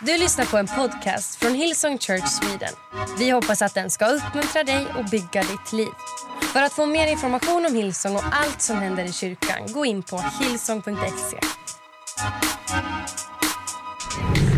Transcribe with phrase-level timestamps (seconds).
[0.00, 2.74] Du lyssnar på en podcast från Hillsong Church Sweden.
[3.18, 5.88] Vi hoppas att den ska uppmuntra dig och bygga ditt liv.
[6.52, 10.02] För att få mer information om Hillsong och allt som händer i kyrkan, gå in
[10.02, 11.38] på hillsong.se.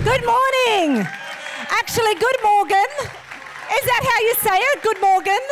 [0.04, 1.06] Good morning.
[1.80, 3.10] Actually, good morgon,
[3.78, 4.82] Is that how you say it?
[4.82, 5.44] Good morning.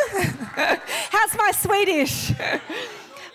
[1.11, 2.31] How's my Swedish?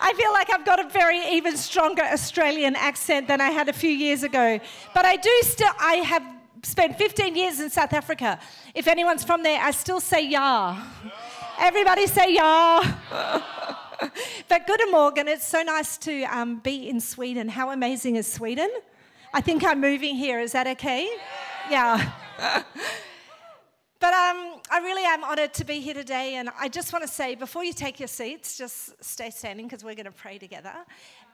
[0.01, 3.73] I feel like I've got a very even stronger Australian accent than I had a
[3.73, 4.59] few years ago.
[4.95, 8.39] But I do still, I have spent 15 years in South Africa.
[8.75, 10.77] If anyone's from there, I still say ja.
[11.59, 12.83] Everybody say ja.
[14.49, 15.29] but good morning.
[15.29, 17.49] It's so nice to um, be in Sweden.
[17.49, 18.71] How amazing is Sweden?
[19.35, 20.41] I think I'm moving here.
[20.41, 21.09] Is that okay?
[21.71, 22.13] Yeah.
[24.03, 27.09] But um, I really am honoured to be here today, and I just want to
[27.09, 30.75] say before you take your seats, just stay standing because we're going to pray together.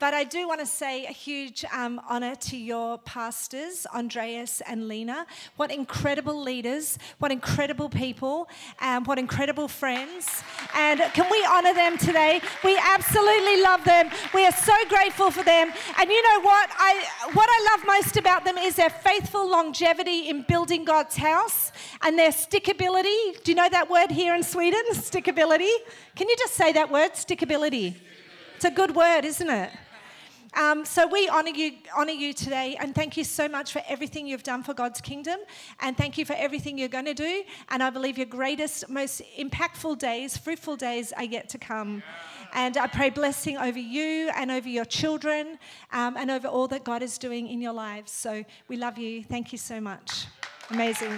[0.00, 4.86] But I do want to say a huge um, honour to your pastors, Andreas and
[4.86, 5.26] Lena.
[5.56, 8.48] What incredible leaders, what incredible people,
[8.80, 10.42] and what incredible friends.
[10.72, 12.40] And can we honour them today?
[12.62, 14.08] We absolutely love them.
[14.32, 15.72] We are so grateful for them.
[15.98, 16.70] And you know what?
[16.78, 21.72] I, what I love most about them is their faithful longevity in building God's house
[22.02, 23.42] and their stickability.
[23.42, 24.82] Do you know that word here in Sweden?
[24.92, 25.72] Stickability.
[26.14, 27.14] Can you just say that word?
[27.14, 27.96] Stickability.
[28.54, 29.70] It's a good word, isn't it?
[30.54, 34.26] Um, so we honor you, honor you today, and thank you so much for everything
[34.26, 35.38] you've done for God's kingdom,
[35.80, 37.42] and thank you for everything you're going to do.
[37.68, 42.02] And I believe your greatest, most impactful days, fruitful days, are yet to come.
[42.54, 45.58] And I pray blessing over you and over your children,
[45.92, 48.10] um, and over all that God is doing in your lives.
[48.10, 49.22] So we love you.
[49.22, 50.26] Thank you so much.
[50.70, 51.12] Amazing.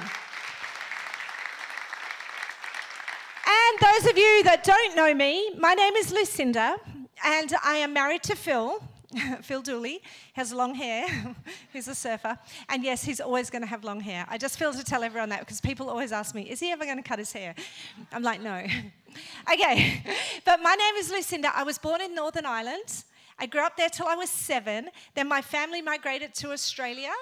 [3.47, 6.77] And those of you that don't know me, my name is Lucinda,
[7.25, 8.83] and I am married to Phil.
[9.43, 10.03] Phil Dooley
[10.35, 11.07] has long hair.
[11.73, 12.39] he's a surfer.
[12.69, 14.27] And yes, he's always going to have long hair.
[14.29, 16.85] I just feel to tell everyone that because people always ask me, is he ever
[16.85, 17.55] going to cut his hair?
[18.13, 18.55] I'm like, no.
[19.53, 20.03] okay,
[20.45, 21.51] but my name is Lucinda.
[21.55, 23.05] I was born in Northern Ireland.
[23.41, 24.91] I grew up there till I was seven.
[25.15, 27.13] Then my family migrated to Australia.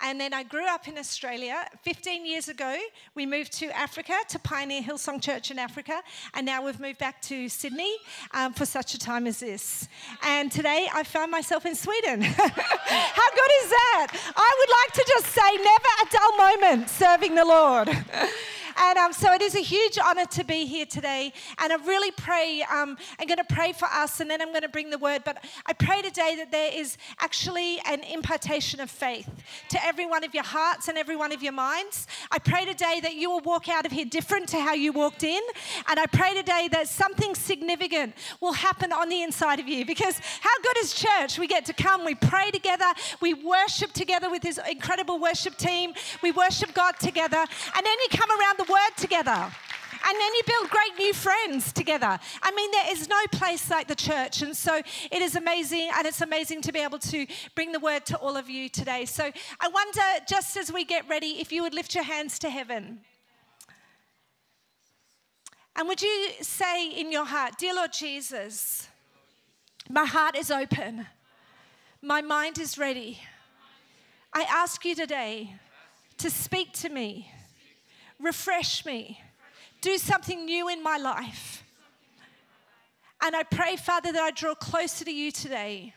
[0.00, 1.66] And then I grew up in Australia.
[1.82, 2.78] 15 years ago,
[3.16, 6.00] we moved to Africa to pioneer Hillsong Church in Africa.
[6.34, 7.96] And now we've moved back to Sydney
[8.32, 9.88] um, for such a time as this.
[10.22, 12.22] And today I found myself in Sweden.
[12.22, 14.08] How good is that?
[14.36, 17.88] I would like to just say, never a dull moment serving the Lord.
[18.84, 21.32] And um, so it is a huge honor to be here today.
[21.58, 24.62] And I really pray, um, I'm going to pray for us and then I'm going
[24.62, 25.22] to bring the word.
[25.24, 29.28] But I pray today that there is actually an impartation of faith
[29.70, 32.06] to every one of your hearts and every one of your minds.
[32.30, 35.22] I pray today that you will walk out of here different to how you walked
[35.22, 35.40] in.
[35.88, 40.18] And I pray today that something significant will happen on the inside of you because
[40.40, 41.38] how good is church?
[41.38, 42.92] We get to come, we pray together,
[43.22, 48.08] we worship together with this incredible worship team, we worship God together, and then you
[48.10, 49.50] come around the the word together.
[50.06, 52.18] And then you build great new friends together.
[52.42, 54.42] I mean, there is no place like the church.
[54.42, 58.04] And so it is amazing, and it's amazing to be able to bring the word
[58.06, 59.06] to all of you today.
[59.06, 59.24] So
[59.60, 63.00] I wonder, just as we get ready, if you would lift your hands to heaven.
[65.76, 68.88] And would you say in your heart, Dear Lord Jesus,
[69.88, 71.06] my heart is open,
[72.02, 73.20] my mind is ready.
[74.34, 75.54] I ask you today
[76.18, 77.30] to speak to me
[78.20, 79.20] refresh me,
[79.80, 81.62] do something new in my life.
[83.22, 85.94] And I pray, Father, that I draw closer to you today.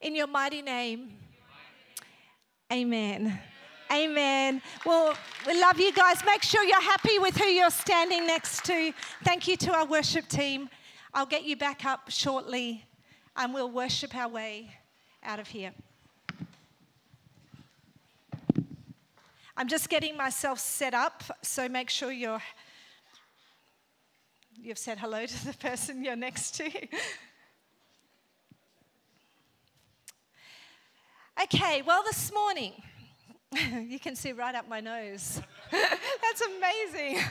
[0.00, 1.12] In your mighty name,
[2.72, 3.38] amen.
[3.92, 4.62] Amen.
[4.86, 5.14] Well,
[5.46, 6.24] we love you guys.
[6.24, 8.92] Make sure you're happy with who you're standing next to.
[9.22, 10.70] Thank you to our worship team.
[11.12, 12.86] I'll get you back up shortly
[13.36, 14.70] and we'll worship our way
[15.22, 15.72] out of here.
[19.62, 22.42] I'm just getting myself set up, so make sure you're
[24.60, 26.68] you've said hello to the person you're next to.
[31.44, 32.72] okay, well, this morning,
[33.86, 35.40] you can see right up my nose.
[35.70, 37.22] That's amazing.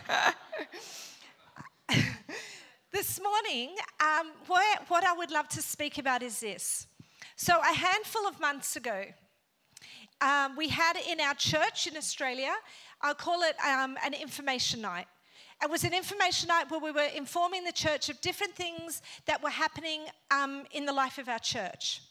[2.94, 6.88] this morning, um, what, what I would love to speak about is this.
[7.36, 9.04] So, a handful of months ago,
[10.22, 12.54] um, we had in our church in Australia,
[13.02, 15.08] I'll call it um, an information night.
[15.64, 19.44] It was an information night where we were informing the church of different things that
[19.44, 20.02] were happening
[20.32, 22.02] um, in the life of our church.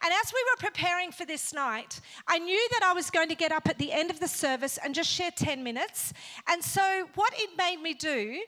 [0.00, 3.34] And as we were preparing for this night, I knew that I was going to
[3.34, 6.12] get up at the end of the service and just share 10 minutes.
[6.46, 8.40] And so, what it made me do,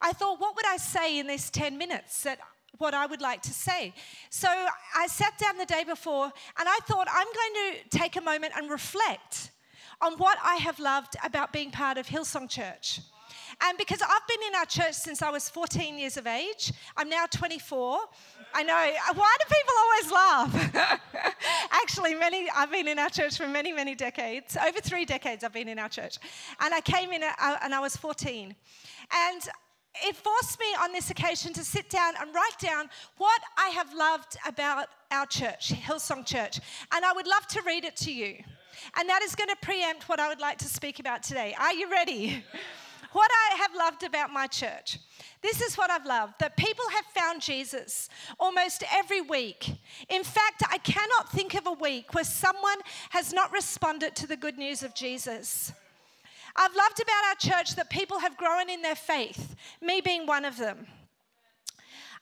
[0.00, 2.38] I thought, what would I say in this 10 minutes that
[2.78, 3.92] what I would like to say.
[4.30, 4.48] So
[4.96, 8.52] I sat down the day before and I thought I'm going to take a moment
[8.56, 9.50] and reflect
[10.00, 13.00] on what I have loved about being part of Hillsong Church.
[13.62, 17.08] And because I've been in our church since I was 14 years of age, I'm
[17.08, 17.98] now 24.
[18.54, 18.92] I know.
[19.14, 21.00] Why do people always laugh?
[21.70, 22.48] Actually, many.
[22.54, 24.56] I've been in our church for many, many decades.
[24.56, 26.18] Over three decades, I've been in our church,
[26.60, 28.54] and I came in uh, and I was 14,
[29.12, 29.42] and
[29.94, 32.88] it forced me on this occasion to sit down and write down
[33.18, 36.60] what I have loved about our church, Hillsong Church,
[36.92, 38.36] and I would love to read it to you.
[38.96, 41.54] And that is going to preempt what I would like to speak about today.
[41.58, 42.44] Are you ready?
[43.12, 44.98] what I have loved about my church.
[45.42, 48.08] This is what I've loved that people have found Jesus
[48.38, 49.76] almost every week.
[50.08, 52.78] In fact, I cannot think of a week where someone
[53.10, 55.72] has not responded to the good news of Jesus.
[56.62, 60.44] I've loved about our church that people have grown in their faith, me being one
[60.44, 60.86] of them.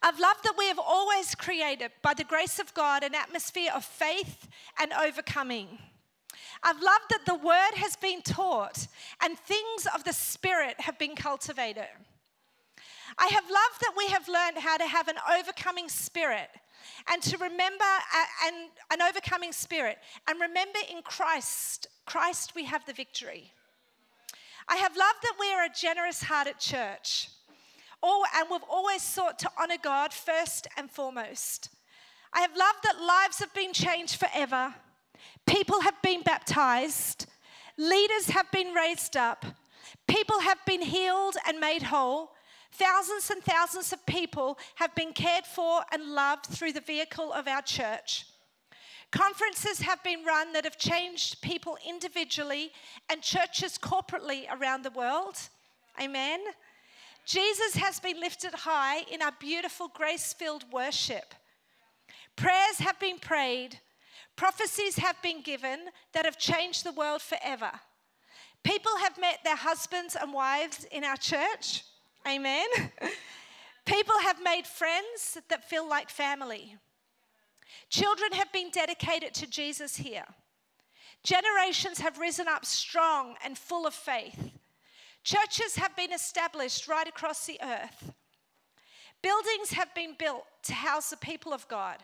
[0.00, 3.84] I've loved that we have always created, by the grace of God, an atmosphere of
[3.84, 4.46] faith
[4.80, 5.66] and overcoming.
[6.62, 8.86] I've loved that the word has been taught
[9.20, 11.88] and things of the spirit have been cultivated.
[13.18, 16.48] I have loved that we have learned how to have an overcoming spirit
[17.10, 17.84] and to remember
[18.46, 19.98] and an overcoming spirit
[20.28, 23.52] and remember in Christ, Christ we have the victory.
[24.68, 27.30] I have loved that we are a generous hearted church.
[28.02, 31.70] Oh, and we've always sought to honor God first and foremost.
[32.32, 34.74] I have loved that lives have been changed forever
[35.48, 37.26] People have been baptized,
[37.78, 39.46] leaders have been raised up,
[40.06, 42.32] people have been healed and made whole.
[42.70, 47.48] Thousands and thousands of people have been cared for and loved through the vehicle of
[47.48, 48.26] our church.
[49.10, 52.70] Conferences have been run that have changed people individually
[53.08, 55.36] and churches corporately around the world.
[56.00, 56.40] Amen.
[57.24, 61.34] Jesus has been lifted high in our beautiful grace filled worship.
[62.36, 63.80] Prayers have been prayed,
[64.38, 65.80] Prophecies have been given
[66.12, 67.72] that have changed the world forever.
[68.62, 71.82] People have met their husbands and wives in our church.
[72.24, 72.68] Amen.
[73.84, 76.76] People have made friends that feel like family.
[77.90, 80.26] Children have been dedicated to Jesus here.
[81.22, 84.50] Generations have risen up strong and full of faith.
[85.24, 88.12] Churches have been established right across the earth.
[89.22, 92.02] Buildings have been built to house the people of God.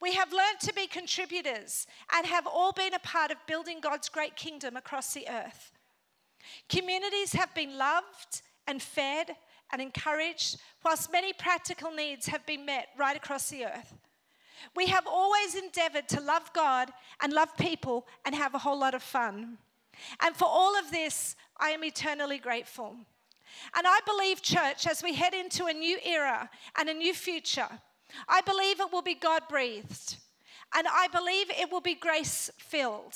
[0.00, 4.08] We have learned to be contributors and have all been a part of building God's
[4.08, 5.72] great kingdom across the earth.
[6.68, 9.36] Communities have been loved and fed
[9.72, 13.94] and encouraged, whilst many practical needs have been met right across the earth.
[14.74, 16.90] We have always endeavored to love God
[17.20, 19.58] and love people and have a whole lot of fun.
[20.20, 22.96] And for all of this, I am eternally grateful.
[23.76, 27.68] And I believe, church, as we head into a new era and a new future,
[28.28, 30.16] I believe it will be God breathed.
[30.74, 33.14] And I believe it will be grace filled.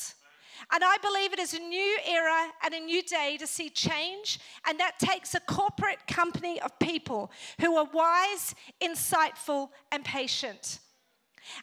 [0.72, 4.40] And I believe it is a new era and a new day to see change.
[4.66, 7.30] And that takes a corporate company of people
[7.60, 10.80] who are wise, insightful, and patient.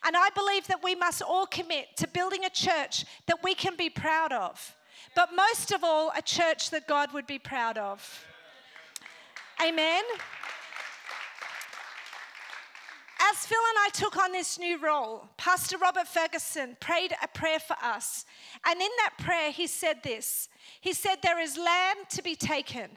[0.04, 3.76] And I believe that we must all commit to building a church that we can
[3.76, 4.76] be proud of.
[5.16, 8.26] But most of all, a church that God would be proud of.
[9.66, 10.04] Amen.
[13.32, 17.60] as Phil and I took on this new role, Pastor Robert Fergusson prayed a prayer
[17.60, 18.26] for us.
[18.66, 20.50] And in that prayer, he said this
[20.82, 22.90] He said, There is land to be taken.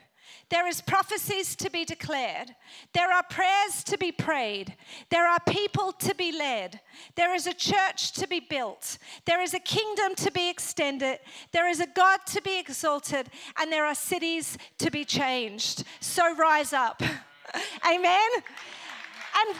[0.49, 2.55] There is prophecies to be declared.
[2.93, 4.75] There are prayers to be prayed.
[5.09, 6.79] There are people to be led.
[7.15, 8.97] There is a church to be built.
[9.25, 11.19] There is a kingdom to be extended.
[11.51, 13.29] There is a God to be exalted.
[13.59, 15.83] And there are cities to be changed.
[15.99, 17.01] So rise up.
[17.85, 18.29] Amen.
[19.35, 19.55] And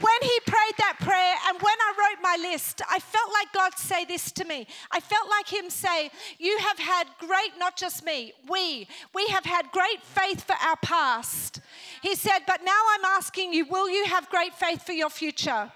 [0.00, 3.76] when he prayed that prayer and when I wrote my list, I felt like God
[3.78, 4.66] say this to me.
[4.90, 9.44] I felt like him say, "You have had great not just me, we, we have
[9.44, 11.60] had great faith for our past."
[12.02, 15.72] He said, "But now I'm asking you, will you have great faith for your future?"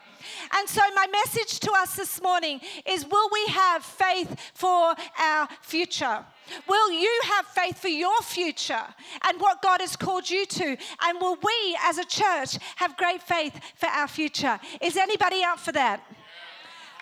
[0.55, 5.49] And so, my message to us this morning is Will we have faith for our
[5.63, 6.25] future?
[6.69, 8.85] Will you have faith for your future
[9.27, 10.77] and what God has called you to?
[11.05, 14.59] And will we as a church have great faith for our future?
[14.81, 16.03] Is anybody out for that?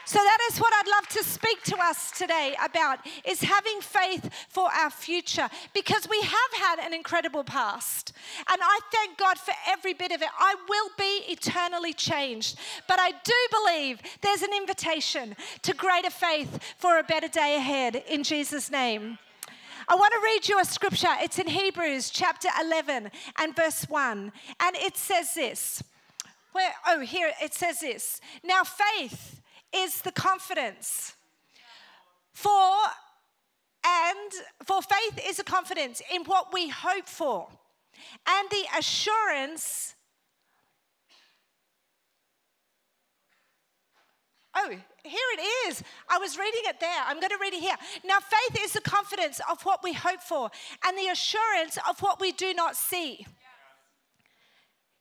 [0.06, 4.30] So that is what I'd love to speak to us today about is having faith
[4.48, 8.12] for our future because we have had an incredible past.
[8.50, 10.28] And I thank God for every bit of it.
[10.38, 12.58] I will be eternally changed.
[12.88, 18.02] But I do believe there's an invitation to greater faith for a better day ahead
[18.08, 19.18] in Jesus name.
[19.88, 21.08] I want to read you a scripture.
[21.20, 24.32] It's in Hebrews chapter 11 and verse 1.
[24.60, 25.82] And it says this
[26.52, 28.20] Where, oh, here it says this.
[28.44, 29.39] Now, faith
[29.74, 31.14] is the confidence
[32.32, 32.72] for,
[33.84, 34.32] and
[34.64, 37.48] for faith is a confidence in what we hope for,
[38.26, 39.94] and the assurance.
[44.54, 45.82] Oh, here it is.
[46.08, 47.02] I was reading it there.
[47.06, 47.76] I'm going to read it here.
[48.04, 50.50] Now, faith is the confidence of what we hope for
[50.84, 53.26] and the assurance of what we do not see.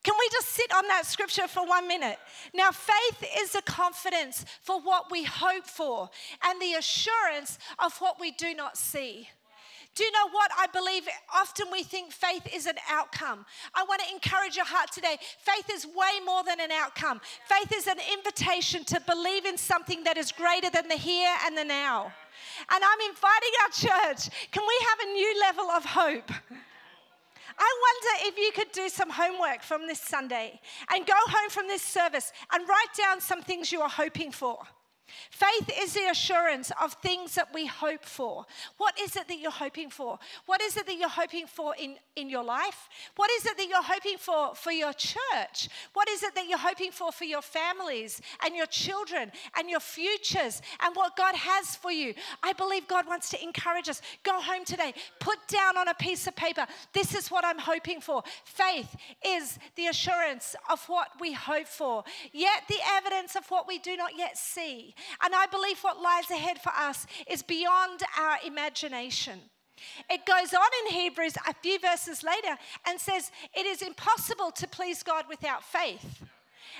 [0.09, 2.17] Can we just sit on that scripture for one minute?
[2.51, 6.09] Now, faith is the confidence for what we hope for
[6.43, 9.29] and the assurance of what we do not see.
[9.93, 11.07] Do you know what I believe?
[11.31, 13.45] Often we think faith is an outcome.
[13.75, 15.17] I want to encourage your heart today.
[15.41, 20.03] Faith is way more than an outcome, faith is an invitation to believe in something
[20.05, 22.11] that is greater than the here and the now.
[22.71, 26.31] And I'm inviting our church, can we have a new level of hope?
[27.59, 30.59] I wonder if you could do some homework from this Sunday
[30.93, 34.59] and go home from this service and write down some things you are hoping for.
[35.29, 38.45] Faith is the assurance of things that we hope for.
[38.77, 40.19] What is it that you're hoping for?
[40.45, 42.89] What is it that you're hoping for in, in your life?
[43.15, 45.69] What is it that you're hoping for for your church?
[45.93, 49.79] What is it that you're hoping for for your families and your children and your
[49.79, 52.13] futures and what God has for you?
[52.43, 54.01] I believe God wants to encourage us.
[54.23, 58.01] Go home today, put down on a piece of paper, this is what I'm hoping
[58.01, 58.23] for.
[58.43, 63.79] Faith is the assurance of what we hope for, yet the evidence of what we
[63.79, 64.95] do not yet see.
[65.23, 69.39] And I believe what lies ahead for us is beyond our imagination.
[70.09, 74.67] It goes on in Hebrews a few verses later and says, It is impossible to
[74.67, 76.23] please God without faith.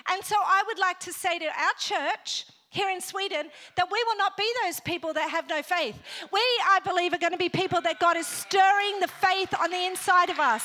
[0.10, 4.04] And so I would like to say to our church, here in Sweden that we
[4.06, 6.00] will not be those people that have no faith.
[6.32, 9.72] We, I believe, are going to be people that God is stirring the faith on
[9.72, 10.64] the inside of us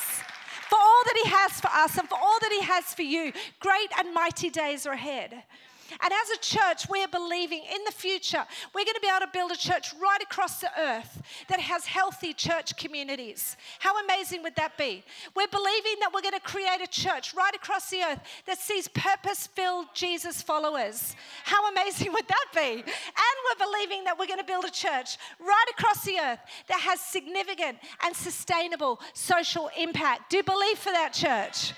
[0.69, 3.31] for all that He has for us and for all that He has for you.
[3.59, 5.43] Great and mighty days are ahead.
[5.91, 9.31] And as a church, we're believing in the future, we're going to be able to
[9.31, 13.55] build a church right across the earth that has healthy church communities.
[13.79, 15.03] How amazing would that be?
[15.35, 18.87] We're believing that we're going to create a church right across the earth that sees
[18.87, 21.15] purpose filled Jesus followers.
[21.43, 22.81] How amazing would that be?
[22.81, 26.79] And we're believing that we're going to build a church right across the earth that
[26.79, 30.31] has significant and sustainable social impact.
[30.31, 31.73] Do believe for that church?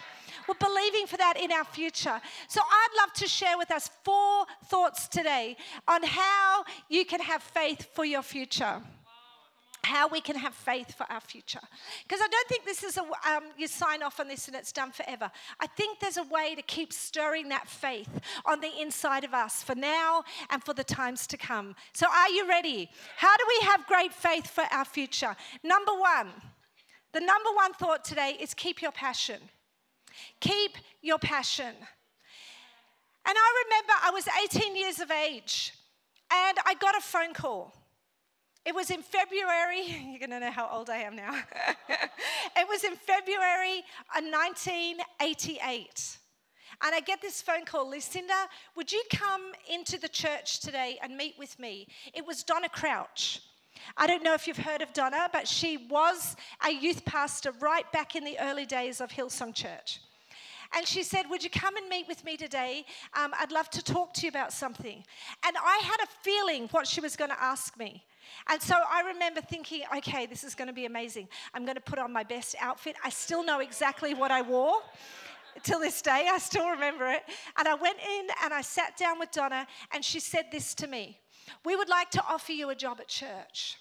[0.47, 2.19] We're believing for that in our future.
[2.47, 7.43] So I'd love to share with us four thoughts today on how you can have
[7.43, 8.81] faith for your future
[9.87, 11.61] how we can have faith for our future.
[12.03, 14.71] Because I don't think this is a, um, you sign off on this and it's
[14.73, 15.31] done forever.
[15.59, 18.09] I think there's a way to keep stirring that faith
[18.45, 21.75] on the inside of us for now and for the times to come.
[21.93, 22.89] So, are you ready?
[23.15, 25.35] How do we have great faith for our future?
[25.63, 26.27] Number one,
[27.13, 29.39] the number one thought today is keep your passion.
[30.39, 31.73] Keep your passion.
[33.25, 35.73] And I remember I was 18 years of age
[36.31, 37.75] and I got a phone call.
[38.65, 41.33] It was in February, you're to know how old I am now.
[41.89, 43.79] it was in February
[44.15, 46.17] of 1988.
[46.83, 51.15] And I get this phone call, Lucinda, would you come into the church today and
[51.15, 51.87] meet with me?
[52.13, 53.41] It was Donna Crouch.
[53.95, 57.89] I don't know if you've heard of Donna, but she was a youth pastor right
[57.91, 59.99] back in the early days of Hillsong Church.
[60.75, 62.85] And she said, Would you come and meet with me today?
[63.13, 65.03] Um, I'd love to talk to you about something.
[65.45, 68.03] And I had a feeling what she was going to ask me.
[68.49, 71.27] And so I remember thinking, okay, this is going to be amazing.
[71.53, 72.95] I'm going to put on my best outfit.
[73.03, 74.81] I still know exactly what I wore.
[75.63, 77.23] Till this day, I still remember it.
[77.57, 80.87] And I went in and I sat down with Donna, and she said this to
[80.87, 81.17] me
[81.65, 83.77] We would like to offer you a job at church.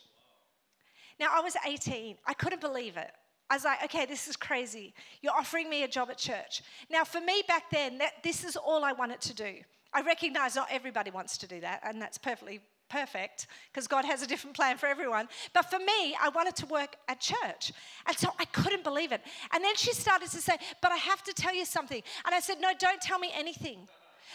[1.19, 3.11] Now, I was 18, I couldn't believe it.
[3.49, 4.93] I was like, okay, this is crazy.
[5.23, 6.63] You're offering me a job at church.
[6.91, 9.55] Now, for me back then, that, this is all I wanted to do.
[9.93, 14.23] I recognize not everybody wants to do that, and that's perfectly perfect because God has
[14.23, 15.29] a different plan for everyone.
[15.53, 17.73] But for me, I wanted to work at church.
[18.07, 19.21] And so I couldn't believe it.
[19.53, 22.03] And then she started to say, But I have to tell you something.
[22.25, 23.89] And I said, No, don't tell me anything.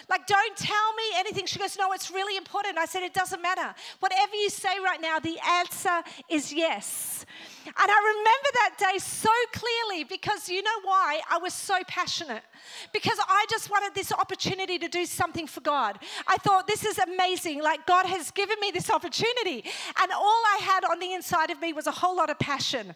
[0.10, 1.46] Like, don't tell me anything.
[1.46, 2.78] She goes, No, it's really important.
[2.78, 3.74] I said, It doesn't matter.
[4.00, 7.26] Whatever you say right now, the answer is yes.
[7.66, 11.22] And I remember that day so clearly because you know why?
[11.30, 12.44] I was so passionate.
[12.92, 16.00] Because I just wanted this opportunity to do something for God.
[16.28, 17.62] I thought, This is amazing.
[17.62, 19.64] Like, God has given me this opportunity.
[20.02, 22.96] And all I had on the inside of me was a whole lot of passion.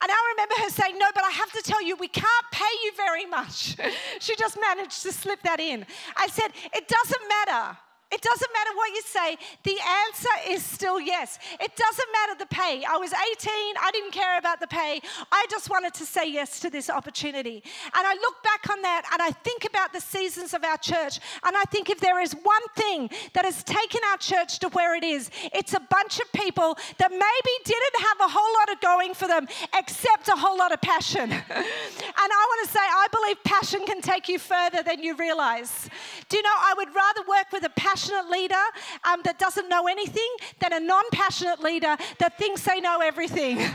[0.00, 2.64] And I remember her saying, No, but I have to tell you, we can't pay
[2.84, 3.76] you very much.
[4.20, 5.84] she just managed to slip that in.
[6.16, 7.78] I said, It doesn't matter.
[8.10, 11.38] It doesn't matter what you say, the answer is still yes.
[11.60, 12.82] It doesn't matter the pay.
[12.88, 15.02] I was 18, I didn't care about the pay.
[15.30, 17.62] I just wanted to say yes to this opportunity.
[17.84, 21.20] And I look back on that and I think about the seasons of our church.
[21.44, 24.96] And I think if there is one thing that has taken our church to where
[24.96, 28.80] it is, it's a bunch of people that maybe didn't have a whole lot of
[28.80, 29.46] going for them
[29.76, 31.30] except a whole lot of passion.
[31.30, 35.90] and I want to say, I believe passion can take you further than you realize.
[36.30, 38.54] Do you know, I would rather work with a passion passionate leader
[39.04, 40.28] um, that doesn't know anything
[40.60, 43.58] than a non passionate leader that thinks they know everything.
[43.58, 43.68] and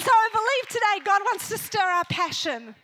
[0.00, 2.74] so I believe today God wants to stir our passion.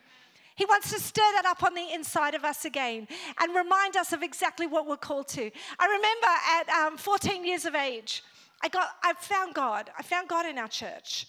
[0.54, 3.08] He wants to stir that up on the inside of us again
[3.40, 5.50] and remind us of exactly what we're called to.
[5.78, 6.26] I remember
[6.58, 8.22] at um, 14 years of age,
[8.62, 9.90] I got, I found God.
[9.98, 11.26] I found God in our church.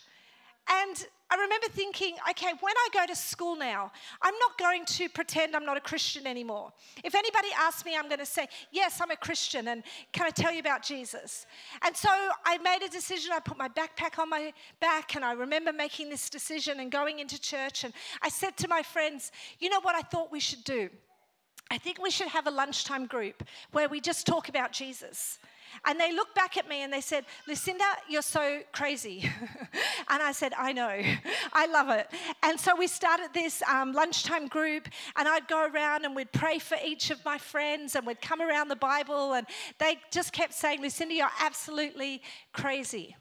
[0.69, 5.09] And I remember thinking, okay, when I go to school now, I'm not going to
[5.09, 6.71] pretend I'm not a Christian anymore.
[7.03, 10.29] If anybody asks me, I'm going to say, yes, I'm a Christian, and can I
[10.29, 11.47] tell you about Jesus?
[11.83, 12.09] And so
[12.45, 13.31] I made a decision.
[13.33, 17.17] I put my backpack on my back, and I remember making this decision and going
[17.17, 17.83] into church.
[17.83, 20.87] And I said to my friends, you know what I thought we should do?
[21.71, 25.39] I think we should have a lunchtime group where we just talk about Jesus.
[25.85, 29.29] And they looked back at me and they said, Lucinda, you're so crazy.
[30.09, 31.01] and I said, I know,
[31.53, 32.07] I love it.
[32.41, 36.59] And so we started this um, lunchtime group, and I'd go around and we'd pray
[36.59, 39.47] for each of my friends, and we'd come around the Bible, and
[39.79, 42.21] they just kept saying, Lucinda, you're absolutely
[42.53, 43.15] crazy.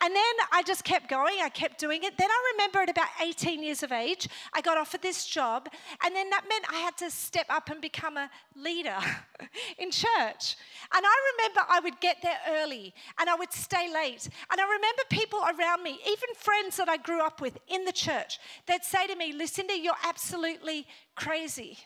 [0.00, 2.16] And then I just kept going, I kept doing it.
[2.16, 5.68] Then I remember at about 18 years of age, I got offered this job,
[6.04, 8.96] and then that meant I had to step up and become a leader
[9.78, 10.56] in church.
[10.94, 14.28] And I remember I would get there early and I would stay late.
[14.50, 17.92] And I remember people around me, even friends that I grew up with in the
[17.92, 20.86] church, they'd say to me, Lucinda, you're absolutely
[21.16, 21.78] crazy.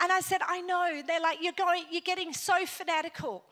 [0.00, 1.02] And I said, I know.
[1.06, 3.44] They're like, you're going, you're getting so fanatical.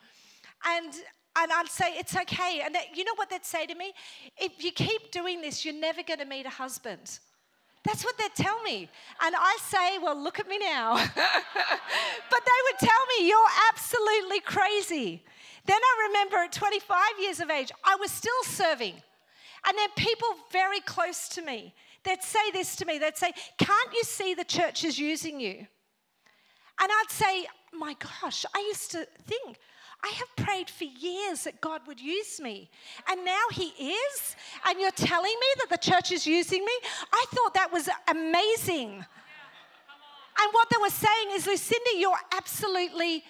[0.65, 0.93] And
[1.37, 2.63] and I'd say, it's okay.
[2.65, 3.93] And you know what they'd say to me?
[4.37, 7.19] If you keep doing this, you're never going to meet a husband.
[7.85, 8.89] That's what they'd tell me.
[9.23, 10.95] And I say, well, look at me now.
[11.15, 13.39] but they would tell me, you're
[13.73, 15.25] absolutely crazy.
[15.65, 18.95] Then I remember at 25 years of age, I was still serving.
[19.67, 22.99] And then people very close to me, they'd say this to me.
[22.99, 25.67] They'd say, can't you see the church is using you?
[26.81, 29.59] And I'd say, my gosh, I used to think,
[30.05, 32.71] I have prayed for years that God would use me.
[33.09, 34.37] And now He is.
[34.67, 36.73] And you're telling me that the church is using me?
[37.13, 39.05] I thought that was amazing.
[40.41, 43.23] And what they were saying is, Lucinda, you're absolutely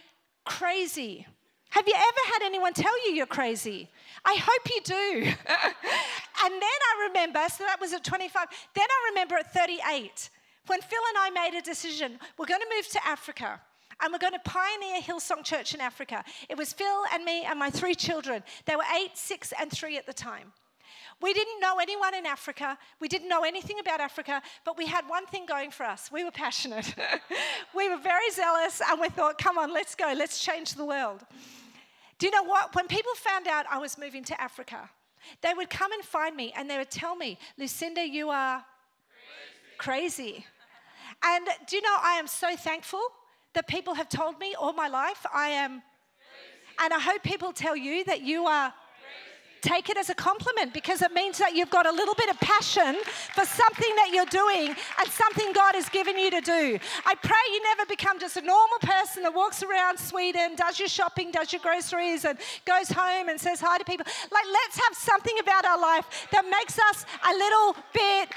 [0.44, 1.26] crazy.
[1.70, 3.88] Have you ever had anyone tell you you're crazy?
[4.24, 5.22] I hope you do.
[6.44, 10.30] and then I remember, so that was at 25, then I remember at 38,
[10.66, 13.61] when Phil and I made a decision, we're going to move to Africa
[14.00, 16.24] and we're going to pioneer Hillsong Church in Africa.
[16.48, 18.42] It was Phil and me and my three children.
[18.66, 20.52] They were eight, six, and three at the time.
[21.20, 22.76] We didn't know anyone in Africa.
[23.00, 26.11] We didn't know anything about Africa, but we had one thing going for us.
[26.11, 26.94] We were passionate.
[27.76, 31.24] we were very zealous, and we thought, come on, let's go, let's change the world.
[32.18, 32.74] Do you know what?
[32.74, 34.90] When people found out I was moving to Africa,
[35.40, 38.64] they would come and find me and they would tell me, Lucinda, you are
[39.78, 40.33] crazy.
[40.33, 40.46] crazy.
[41.24, 43.00] And do you know, I am so thankful
[43.54, 45.82] that people have told me all my life I am.
[46.80, 48.72] And I hope people tell you that you are.
[49.60, 52.40] Take it as a compliment because it means that you've got a little bit of
[52.40, 52.96] passion
[53.32, 56.78] for something that you're doing and something God has given you to do.
[57.06, 60.88] I pray you never become just a normal person that walks around Sweden, does your
[60.88, 64.04] shopping, does your groceries, and goes home and says hi to people.
[64.32, 68.28] Like, let's have something about our life that makes us a little bit.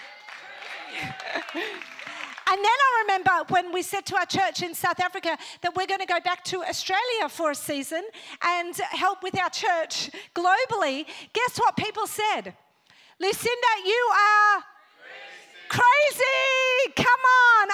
[2.48, 5.88] And then I remember when we said to our church in South Africa that we're
[5.88, 8.04] going to go back to Australia for a season
[8.44, 11.06] and help with our church globally.
[11.34, 12.54] Guess what people said?
[13.20, 14.64] Lucinda, you are
[15.70, 16.94] Crazy!
[16.96, 17.68] Come on!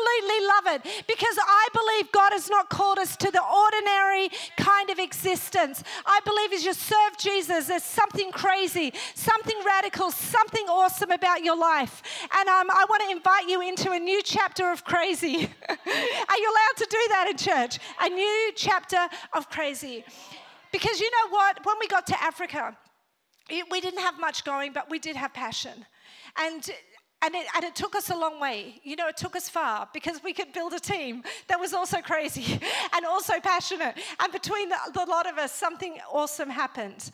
[0.00, 4.90] Absolutely love it because I believe God has not called us to the ordinary kind
[4.90, 5.82] of existence.
[6.06, 11.56] I believe as you serve Jesus, there's something crazy, something radical, something awesome about your
[11.56, 12.02] life.
[12.36, 15.48] And um, I want to invite you into a new chapter of crazy.
[15.68, 17.78] Are you allowed to do that in church?
[18.02, 20.04] A new chapter of crazy.
[20.72, 21.64] Because you know what?
[21.64, 22.76] When we got to Africa,
[23.70, 25.84] we didn't have much going, but we did have passion.
[26.36, 26.70] And
[27.22, 28.80] and it, and it took us a long way.
[28.82, 32.00] You know, it took us far because we could build a team that was also
[32.00, 32.58] crazy
[32.94, 33.96] and also passionate.
[34.20, 37.10] And between the, the lot of us, something awesome happened.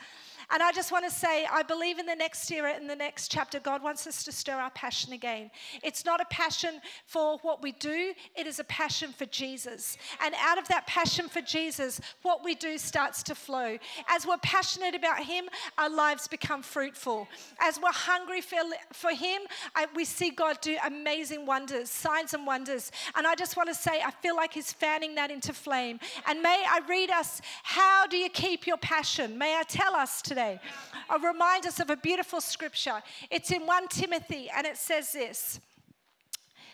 [0.50, 3.30] And I just want to say, I believe in the next era, in the next
[3.30, 5.50] chapter, God wants us to stir our passion again.
[5.82, 9.98] It's not a passion for what we do, it is a passion for Jesus.
[10.24, 13.76] And out of that passion for Jesus, what we do starts to flow.
[14.08, 15.46] As we're passionate about Him,
[15.78, 17.26] our lives become fruitful.
[17.60, 18.58] As we're hungry for,
[18.92, 19.42] for Him,
[19.74, 22.92] I, we see God do amazing wonders, signs and wonders.
[23.16, 25.98] And I just want to say, I feel like He's fanning that into flame.
[26.28, 29.36] And may I read us, how do you keep your passion?
[29.36, 30.35] May I tell us today?
[30.36, 30.60] Today.
[31.08, 33.02] I'll remind us of a beautiful scripture.
[33.30, 35.60] It's in 1 Timothy, and it says this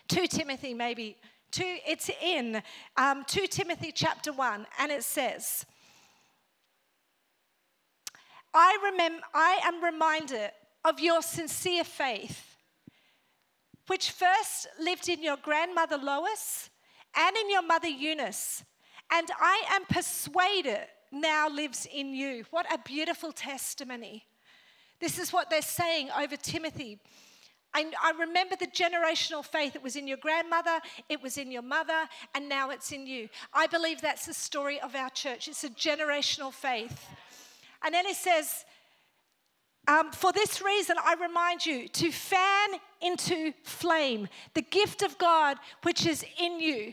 [0.09, 1.16] 2 Timothy, maybe.
[1.53, 2.61] Two, it's in
[2.96, 5.64] um, 2 Timothy chapter 1, and it says,
[8.53, 10.51] I, remember, I am reminded
[10.85, 12.57] of your sincere faith,
[13.87, 16.68] which first lived in your grandmother Lois
[17.16, 18.64] and in your mother Eunice,
[19.12, 22.44] and I am persuaded now lives in you.
[22.51, 24.25] What a beautiful testimony.
[25.01, 26.98] This is what they're saying over Timothy.
[27.75, 29.75] I, I, remember the generational faith.
[29.75, 33.29] It was in your grandmother, it was in your mother, and now it's in you.
[33.53, 35.48] I believe that's the story of our church.
[35.48, 37.07] It's a generational faith.
[37.83, 38.64] And then he says,
[39.88, 42.68] um, For this reason, I remind you to fan
[43.01, 46.92] into flame the gift of God which is in you.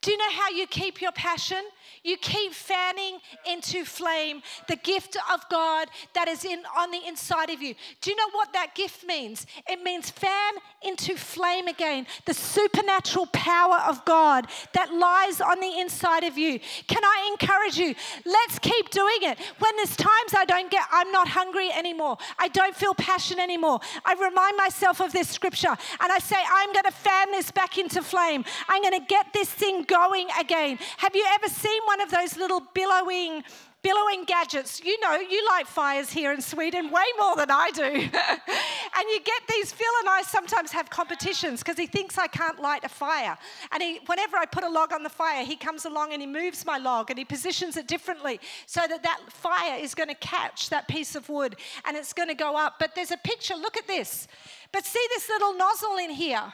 [0.00, 1.62] Do you know how you keep your passion?
[2.02, 7.50] You keep fanning into flame the gift of God that is in on the inside
[7.50, 7.74] of you.
[8.00, 9.46] Do you know what that gift means?
[9.68, 15.80] It means fan into flame again the supernatural power of God that lies on the
[15.80, 16.58] inside of you.
[16.86, 17.94] Can I encourage you?
[18.24, 19.38] Let's keep doing it.
[19.58, 22.18] When there's times I don't get I'm not hungry anymore.
[22.38, 23.80] I don't feel passion anymore.
[24.04, 27.78] I remind myself of this scripture and I say I'm going to fan this back
[27.78, 28.44] into flame.
[28.68, 30.78] I'm going to get this thing going again.
[30.98, 33.42] Have you ever seen one of those little billowing
[33.82, 34.82] billowing gadgets.
[34.84, 37.82] You know, you light fires here in Sweden way more than I do.
[37.82, 42.60] and you get these, Phil and I sometimes have competitions because he thinks I can't
[42.60, 43.36] light a fire.
[43.72, 46.28] And he, whenever I put a log on the fire, he comes along and he
[46.28, 50.14] moves my log and he positions it differently so that that fire is going to
[50.14, 52.74] catch that piece of wood and it's going to go up.
[52.78, 54.28] But there's a picture, look at this.
[54.70, 56.52] But see this little nozzle in here?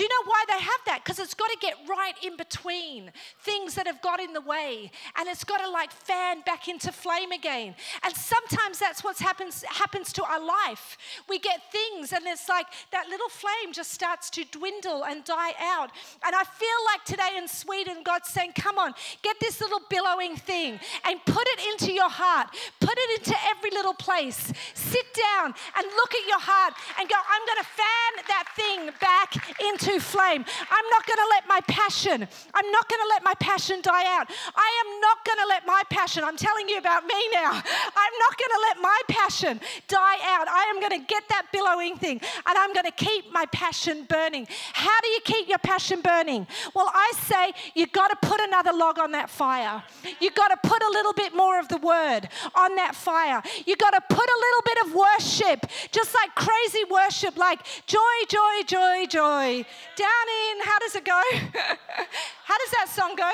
[0.00, 1.04] Do you know why they have that?
[1.04, 4.90] Because it's got to get right in between things that have got in the way,
[5.18, 7.74] and it's got to like fan back into flame again.
[8.02, 10.96] And sometimes that's what happens happens to our life.
[11.28, 15.52] We get things, and it's like that little flame just starts to dwindle and die
[15.60, 15.90] out.
[16.24, 20.34] And I feel like today in Sweden, God's saying, "Come on, get this little billowing
[20.34, 22.48] thing and put it into your heart.
[22.80, 24.50] Put it into every little place.
[24.72, 28.90] Sit down and look at your heart and go, I'm going to fan that thing
[28.98, 30.44] back into." Flame.
[30.70, 34.04] I'm not going to let my passion, I'm not going to let my passion die
[34.18, 34.30] out.
[34.54, 38.14] I am not going to let my passion, I'm telling you about me now, I'm
[38.18, 40.48] not going to let my passion die out.
[40.48, 44.04] I am going to get that billowing thing and I'm going to keep my passion
[44.08, 44.46] burning.
[44.72, 46.46] How do you keep your passion burning?
[46.74, 49.82] Well, I say you've got to put another log on that fire.
[50.20, 53.42] You've got to put a little bit more of the word on that fire.
[53.66, 57.98] You've got to put a little bit of worship, just like crazy worship, like joy,
[58.28, 59.64] joy, joy, joy.
[59.96, 61.20] Down in, how does it go?
[62.44, 63.30] how does that song go?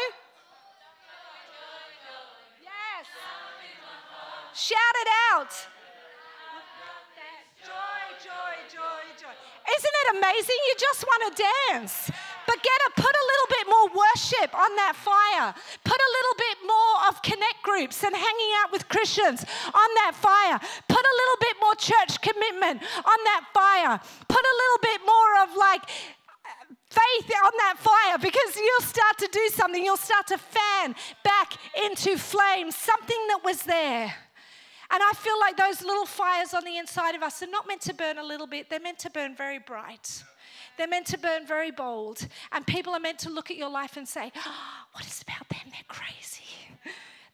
[2.63, 3.07] Yes.
[4.55, 5.53] Shout it out.
[7.67, 9.35] Joy, joy, joy, joy.
[9.67, 10.61] Isn't it amazing?
[10.71, 12.11] You just want to dance.
[12.47, 15.51] But get a, put a little bit more worship on that fire.
[15.83, 20.15] Put a little bit more of connect groups and hanging out with Christians on that
[20.15, 20.59] fire.
[20.87, 23.99] Put a little bit more church commitment on that fire.
[24.29, 25.83] Put a little bit more of like
[26.89, 29.85] faith on that fire because you'll start to do something.
[29.85, 30.95] You'll start to fan
[31.25, 31.53] back
[31.85, 34.15] into flame something that was there.
[34.91, 37.81] And I feel like those little fires on the inside of us are not meant
[37.83, 40.23] to burn a little bit, they're meant to burn very bright.
[40.77, 42.27] They're meant to burn very bold.
[42.53, 44.55] And people are meant to look at your life and say, oh,
[44.93, 45.71] What is about them?
[45.71, 46.45] They're crazy.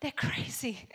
[0.03, 0.89] They're crazy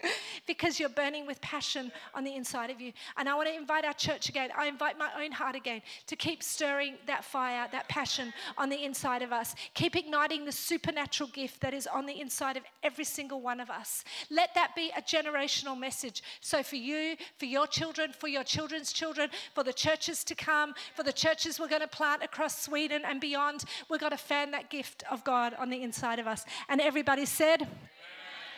[0.46, 2.92] because you're burning with passion on the inside of you.
[3.16, 4.50] And I want to invite our church again.
[4.58, 8.84] I invite my own heart again to keep stirring that fire, that passion on the
[8.84, 9.56] inside of us.
[9.76, 13.70] Keep igniting the supernatural gift that is on the inside of every single one of
[13.70, 14.04] us.
[14.30, 16.22] Let that be a generational message.
[16.42, 20.74] So, for you, for your children, for your children's children, for the churches to come,
[20.98, 24.52] for the churches we're going to plant across Sweden and beyond, we've got to fan
[24.52, 26.44] that gift of God on the inside of us.
[26.68, 27.70] And everybody said,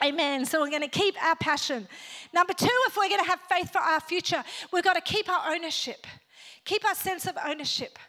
[0.04, 0.46] Amen.
[0.46, 1.88] So we're going to keep our passion.
[2.34, 5.30] Number two, if we're going to have faith for our future, we've got to keep
[5.30, 6.08] our ownership,
[6.64, 8.00] keep our sense of ownership.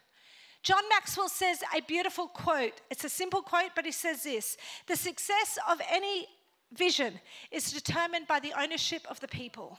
[0.62, 2.81] John Maxwell says a beautiful quote.
[2.90, 6.26] It's a simple quote, but he says this The success of any
[6.72, 9.79] vision is determined by the ownership of the people.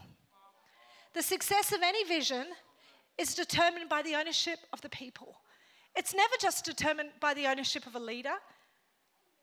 [1.13, 2.47] the success of any vision
[3.17, 5.35] is determined by the ownership of the people.
[5.95, 8.35] It's never just determined by the ownership of a leader,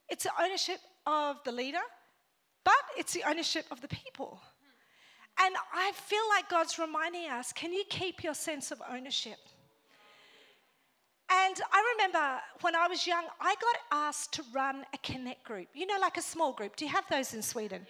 [0.09, 1.85] it's the ownership of the leader,
[2.69, 4.39] but it's the ownership of the people.
[5.41, 9.39] And I feel like God's reminding us can you keep your sense of ownership?
[11.31, 12.27] And I remember
[12.61, 13.77] when I was young, I got
[14.07, 16.77] asked to run a connect group, you know, like a small group.
[16.77, 17.87] Do you have those in Sweden?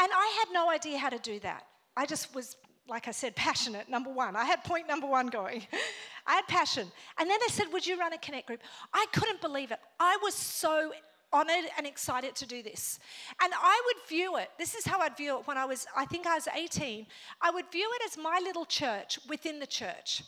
[0.00, 1.66] And I had no idea how to do that.
[1.96, 2.56] I just was,
[2.88, 4.36] like I said, passionate, number one.
[4.36, 5.66] I had point number one going.
[6.26, 6.86] I had passion.
[7.18, 8.60] And then they said, Would you run a connect group?
[8.92, 9.80] I couldn't believe it.
[9.98, 10.92] I was so
[11.32, 12.98] honored and excited to do this.
[13.42, 16.04] And I would view it, this is how I'd view it when I was, I
[16.06, 17.06] think I was 18.
[17.40, 20.22] I would view it as my little church within the church.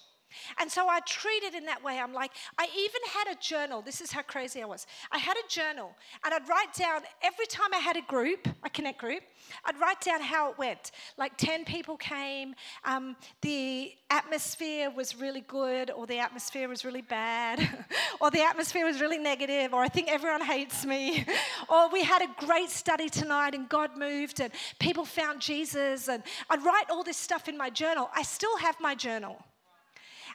[0.58, 1.98] And so I treated in that way.
[1.98, 3.82] I'm like, I even had a journal.
[3.82, 4.86] This is how crazy I was.
[5.10, 8.70] I had a journal, and I'd write down every time I had a group, a
[8.70, 9.22] connect group,
[9.64, 10.92] I'd write down how it went.
[11.16, 17.02] Like 10 people came, um, the atmosphere was really good, or the atmosphere was really
[17.02, 17.68] bad,
[18.20, 21.24] or the atmosphere was really negative, or I think everyone hates me,
[21.68, 26.08] or we had a great study tonight and God moved and people found Jesus.
[26.08, 28.10] And I'd write all this stuff in my journal.
[28.14, 29.44] I still have my journal.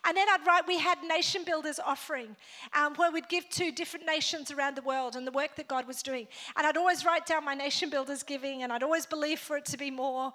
[0.07, 2.35] And then I'd write, we had Nation Builders offering,
[2.73, 5.87] um, where we'd give to different nations around the world and the work that God
[5.87, 6.27] was doing.
[6.55, 9.65] And I'd always write down my Nation Builders giving, and I'd always believe for it
[9.65, 10.31] to be more.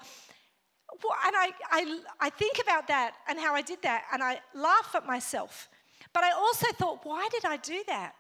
[0.93, 4.95] And I, I, I think about that and how I did that, and I laugh
[4.95, 5.69] at myself.
[6.13, 8.15] But I also thought, why did I do that?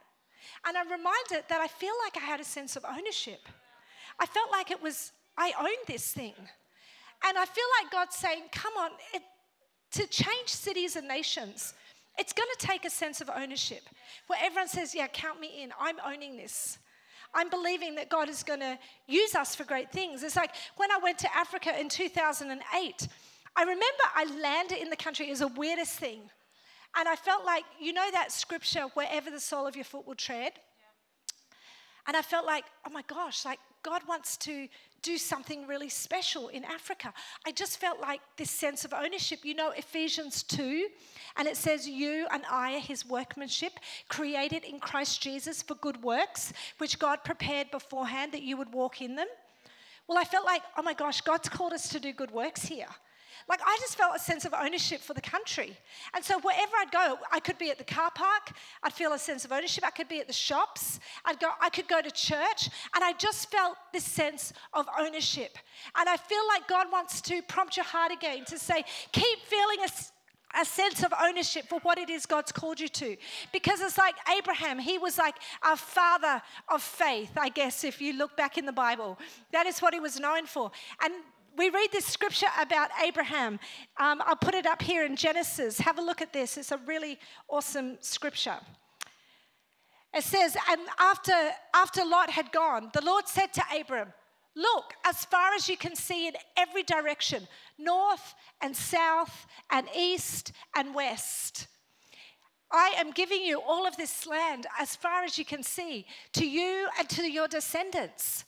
[0.66, 3.40] And I'm reminded that I feel like I had a sense of ownership.
[4.18, 6.34] I felt like it was, I owned this thing.
[7.26, 9.22] And I feel like God's saying, come on, it,
[9.92, 11.74] to change cities and nations,
[12.18, 13.82] it's going to take a sense of ownership
[14.26, 15.72] where everyone says, Yeah, count me in.
[15.78, 16.78] I'm owning this.
[17.32, 20.22] I'm believing that God is going to use us for great things.
[20.22, 23.08] It's like when I went to Africa in 2008,
[23.56, 25.28] I remember I landed in the country.
[25.28, 26.22] It was the weirdest thing.
[26.96, 30.16] And I felt like, you know, that scripture, wherever the sole of your foot will
[30.16, 30.52] tread?
[32.06, 34.66] And I felt like, oh my gosh, like God wants to
[35.02, 37.12] do something really special in Africa.
[37.46, 39.40] I just felt like this sense of ownership.
[39.44, 40.88] You know, Ephesians 2,
[41.36, 43.72] and it says, You and I are his workmanship,
[44.08, 49.00] created in Christ Jesus for good works, which God prepared beforehand that you would walk
[49.00, 49.28] in them.
[50.06, 52.88] Well, I felt like, oh my gosh, God's called us to do good works here.
[53.50, 55.76] Like, I just felt a sense of ownership for the country.
[56.14, 58.52] And so, wherever I'd go, I could be at the car park,
[58.84, 59.84] I'd feel a sense of ownership.
[59.84, 63.12] I could be at the shops, I'd go, I could go to church, and I
[63.14, 65.58] just felt this sense of ownership.
[65.96, 69.78] And I feel like God wants to prompt your heart again to say, keep feeling
[69.84, 69.88] a
[70.58, 73.16] a sense of ownership for what it is God's called you to.
[73.52, 78.14] Because it's like Abraham, he was like a father of faith, I guess, if you
[78.14, 79.18] look back in the Bible.
[79.52, 80.70] That is what he was known for.
[81.02, 81.14] And
[81.56, 83.58] we read this scripture about Abraham.
[83.98, 85.78] Um, I'll put it up here in Genesis.
[85.78, 86.56] Have a look at this.
[86.56, 88.58] It's a really awesome scripture.
[90.14, 91.32] It says, And after,
[91.74, 94.12] after Lot had gone, the Lord said to Abram,
[94.56, 97.46] Look as far as you can see in every direction,
[97.78, 101.68] north and south and east and west.
[102.72, 106.46] I am giving you all of this land as far as you can see to
[106.46, 108.44] you and to your descendants.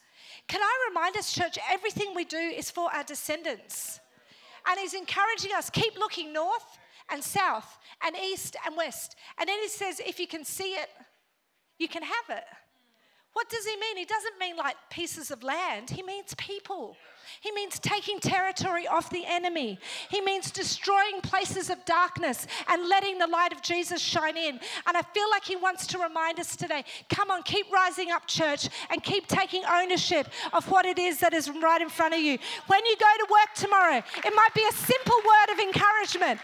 [0.49, 4.01] Can I remind us, church, everything we do is for our descendants.
[4.69, 6.79] And he's encouraging us keep looking north
[7.11, 9.17] and south and east and west.
[9.39, 10.89] And then he says, if you can see it,
[11.79, 12.45] you can have it.
[13.33, 13.97] What does he mean?
[13.97, 16.97] He doesn't mean like pieces of land, he means people.
[17.41, 19.79] He means taking territory off the enemy.
[20.11, 24.61] He means destroying places of darkness and letting the light of Jesus shine in.
[24.87, 28.27] And I feel like He wants to remind us today come on, keep rising up,
[28.27, 32.21] church, and keep taking ownership of what it is that is right in front of
[32.21, 32.39] you.
[32.67, 36.41] When you go to work tomorrow, it might be a simple word of encouragement,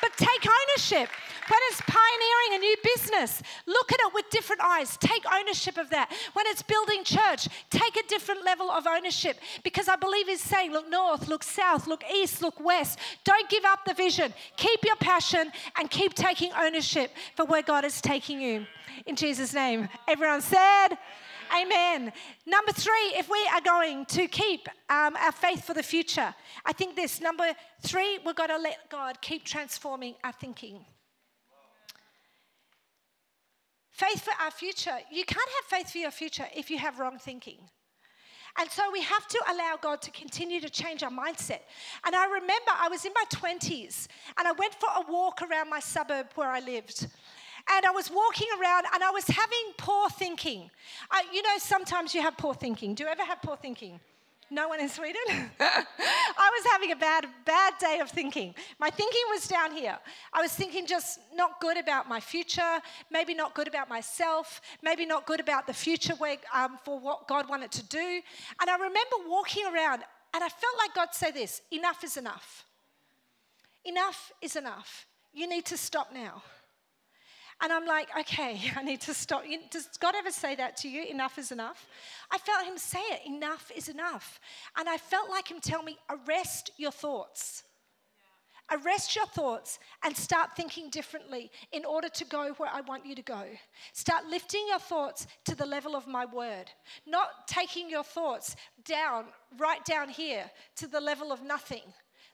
[0.00, 1.08] but take ownership.
[1.48, 4.96] When it's pioneering a new business, look at it with different eyes.
[4.98, 6.12] Take ownership of that.
[6.34, 10.70] When it's building church, take a different level of ownership because I believe he's saying,
[10.72, 13.00] look north, look south, look east, look west.
[13.24, 14.32] Don't give up the vision.
[14.56, 18.66] Keep your passion and keep taking ownership for where God is taking you.
[19.06, 19.88] In Jesus' name.
[20.06, 20.90] Everyone said,
[21.54, 22.12] Amen.
[22.46, 26.34] Number three, if we are going to keep um, our faith for the future,
[26.64, 27.20] I think this.
[27.20, 30.84] Number three, we've got to let God keep transforming our thinking.
[33.90, 34.96] Faith for our future.
[35.10, 37.58] You can't have faith for your future if you have wrong thinking.
[38.58, 41.60] And so we have to allow God to continue to change our mindset.
[42.04, 44.08] And I remember I was in my 20s
[44.38, 47.06] and I went for a walk around my suburb where I lived.
[47.72, 50.70] And I was walking around and I was having poor thinking.
[51.32, 52.94] You know, sometimes you have poor thinking.
[52.94, 54.00] Do you ever have poor thinking?
[54.52, 55.22] No one in Sweden?
[55.60, 58.52] I was having a bad, bad day of thinking.
[58.80, 59.96] My thinking was down here.
[60.32, 62.80] I was thinking just not good about my future,
[63.12, 67.28] maybe not good about myself, maybe not good about the future where, um, for what
[67.28, 68.20] God wanted to do.
[68.60, 70.02] And I remember walking around
[70.34, 72.64] and I felt like God said this enough is enough.
[73.84, 75.06] Enough is enough.
[75.32, 76.42] You need to stop now.
[77.62, 79.44] And I'm like, okay, I need to stop.
[79.70, 81.04] Does God ever say that to you?
[81.04, 81.86] Enough is enough?
[82.30, 84.40] I felt Him say it, enough is enough.
[84.76, 87.64] And I felt like Him tell me, arrest your thoughts.
[88.72, 93.16] Arrest your thoughts and start thinking differently in order to go where I want you
[93.16, 93.42] to go.
[93.92, 96.70] Start lifting your thoughts to the level of my word,
[97.04, 99.24] not taking your thoughts down,
[99.58, 101.82] right down here to the level of nothing.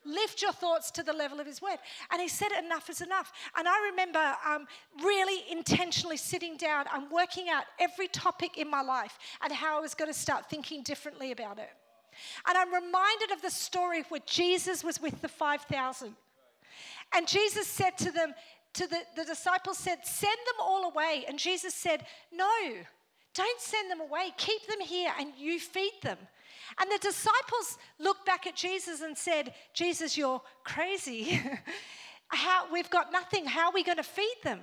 [0.07, 1.79] Lift your thoughts to the level of His word.
[2.11, 3.33] And He said, Enough is enough.
[3.57, 4.67] And I remember um,
[5.05, 9.81] really intentionally sitting down and working out every topic in my life and how I
[9.81, 11.71] was going to start thinking differently about it.
[12.49, 16.15] And I'm reminded of the story where Jesus was with the 5,000.
[17.15, 18.35] And Jesus said to them,
[18.77, 21.25] to the, the disciples said, Send them all away.
[21.29, 22.51] And Jesus said, No,
[23.35, 24.33] don't send them away.
[24.37, 26.19] Keep them here and you feed them.
[26.81, 31.41] And the disciples looked back at Jesus and said, Jesus, you're crazy.
[32.29, 33.47] How, we've got nothing.
[33.47, 34.61] How are we going to feed them?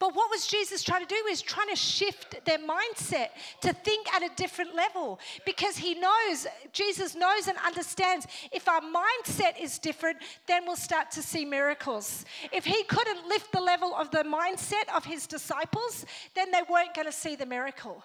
[0.00, 1.22] But what was Jesus trying to do?
[1.28, 3.28] Was trying to shift their mindset
[3.60, 8.80] to think at a different level because he knows, Jesus knows and understands if our
[8.80, 10.16] mindset is different,
[10.48, 12.24] then we'll start to see miracles.
[12.50, 16.94] If he couldn't lift the level of the mindset of his disciples, then they weren't
[16.94, 18.02] going to see the miracle.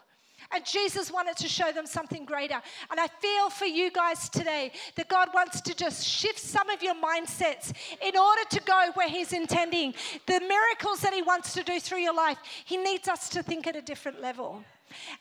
[0.51, 2.61] And Jesus wanted to show them something greater.
[2.91, 6.83] And I feel for you guys today that God wants to just shift some of
[6.83, 9.93] your mindsets in order to go where He's intending.
[10.27, 13.67] The miracles that He wants to do through your life, He needs us to think
[13.67, 14.63] at a different level.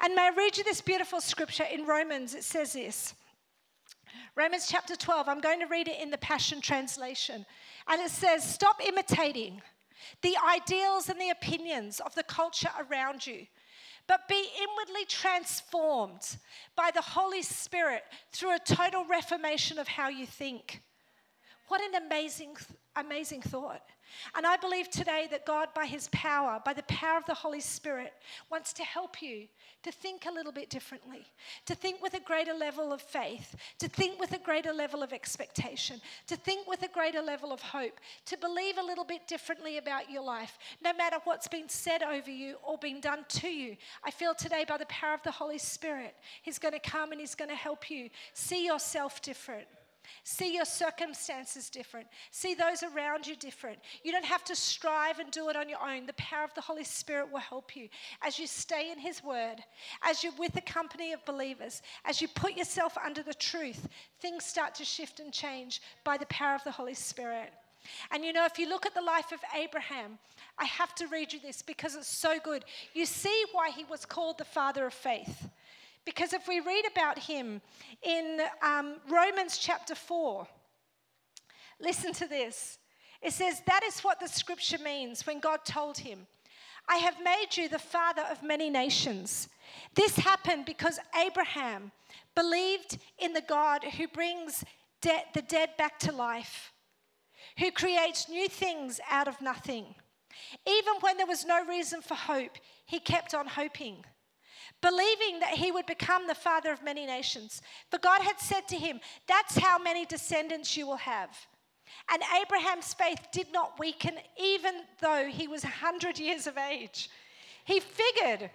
[0.00, 2.34] And may I read you this beautiful scripture in Romans?
[2.34, 3.14] It says this.
[4.36, 7.46] Romans chapter 12, I'm going to read it in the Passion Translation.
[7.88, 9.62] And it says, Stop imitating
[10.22, 13.46] the ideals and the opinions of the culture around you
[14.06, 16.36] but be inwardly transformed
[16.76, 20.82] by the Holy Spirit through a total reformation of how you think.
[21.68, 22.56] What an amazing,
[22.96, 23.82] amazing thought.
[24.34, 27.60] And I believe today that God, by His power, by the power of the Holy
[27.60, 28.12] Spirit,
[28.50, 29.48] wants to help you
[29.82, 31.26] to think a little bit differently,
[31.66, 35.12] to think with a greater level of faith, to think with a greater level of
[35.12, 39.78] expectation, to think with a greater level of hope, to believe a little bit differently
[39.78, 43.76] about your life, no matter what's been said over you or been done to you.
[44.02, 47.20] I feel today, by the power of the Holy Spirit, He's going to come and
[47.20, 49.66] He's going to help you see yourself different.
[50.22, 52.06] See your circumstances different.
[52.30, 53.78] See those around you different.
[54.02, 56.06] You don't have to strive and do it on your own.
[56.06, 57.88] The power of the Holy Spirit will help you
[58.22, 59.56] as you stay in His Word,
[60.02, 63.88] as you're with a company of believers, as you put yourself under the truth.
[64.20, 67.52] Things start to shift and change by the power of the Holy Spirit.
[68.10, 70.18] And you know, if you look at the life of Abraham,
[70.58, 72.64] I have to read you this because it's so good.
[72.94, 75.48] You see why he was called the father of faith.
[76.04, 77.60] Because if we read about him
[78.02, 80.46] in um, Romans chapter 4,
[81.80, 82.78] listen to this.
[83.22, 86.26] It says, That is what the scripture means when God told him,
[86.88, 89.48] I have made you the father of many nations.
[89.94, 91.92] This happened because Abraham
[92.34, 94.62] believed in the God who brings
[95.00, 96.72] de- the dead back to life,
[97.58, 99.94] who creates new things out of nothing.
[100.66, 104.04] Even when there was no reason for hope, he kept on hoping
[104.84, 107.62] believing that he would become the father of many nations.
[107.90, 111.30] For God had said to him, That's how many descendants you will have.
[112.12, 117.08] And Abraham's faith did not weaken, even though he was 100 years of age.
[117.64, 118.50] He figured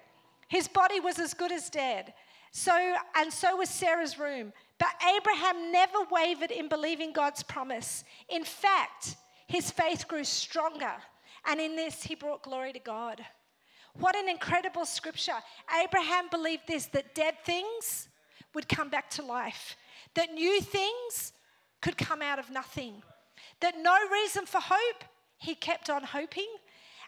[0.48, 2.14] his body was as good as dead.
[2.52, 4.54] So, and so was Sarah's womb.
[4.78, 8.04] But Abraham never wavered in believing God's promise.
[8.30, 9.16] In fact,
[9.48, 10.94] his faith grew stronger.
[11.46, 13.26] And in this, he brought glory to God.
[13.94, 15.38] What an incredible scripture.
[15.84, 18.08] Abraham believed this that dead things
[18.54, 19.76] would come back to life,
[20.16, 21.34] that new things
[21.82, 23.02] could come out of nothing,
[23.62, 25.04] that no reason for hope,
[25.38, 26.48] he kept on hoping,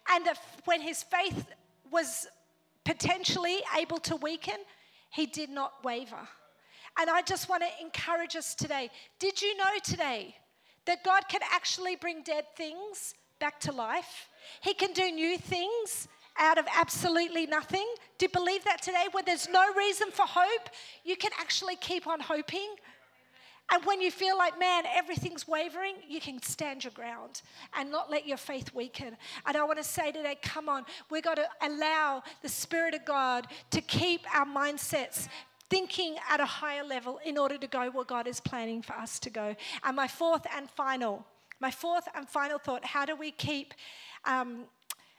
[0.10, 1.48] and that when his faith
[1.92, 2.28] was
[2.86, 4.56] potentially able to weaken,
[5.10, 6.28] he did not waver.
[7.00, 8.90] And I just want to encourage us today.
[9.20, 10.36] Did you know today
[10.86, 14.30] that God can actually bring dead things back to life?
[14.62, 16.08] He can do new things
[16.38, 17.88] out of absolutely nothing.
[18.18, 19.06] Do you believe that today?
[19.12, 20.70] When there's no reason for hope,
[21.04, 22.76] you can actually keep on hoping.
[23.74, 27.42] And when you feel like, man, everything's wavering, you can stand your ground
[27.78, 29.16] and not let your faith weaken.
[29.46, 33.06] And I want to say today, come on, we've got to allow the Spirit of
[33.06, 35.30] God to keep our mindsets
[35.70, 39.20] thinking at a higher level in order to go where God is planning for us
[39.20, 39.56] to go.
[39.86, 41.26] And my fourth and final,
[41.62, 43.74] my fourth and final thought how do we keep
[44.26, 44.66] um,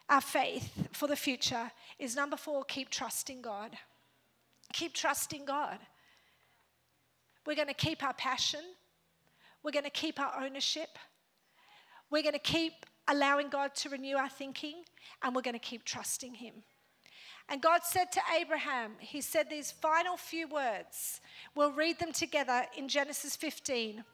[0.09, 3.77] our faith for the future is number four, keep trusting God.
[4.73, 5.79] Keep trusting God.
[7.47, 8.61] We're going to keep our passion,
[9.63, 10.99] we're going to keep our ownership,
[12.11, 14.85] we're going to keep allowing God to renew our thinking,
[15.23, 16.55] and we're going to keep trusting Him.
[17.49, 21.21] And God said to Abraham, He said these final few words.
[21.55, 24.05] We'll read them together in Genesis 15.